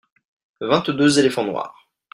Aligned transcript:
vingt 0.61 0.89
deux 0.89 1.19
éléphants 1.19 1.45
noirs. 1.45 1.87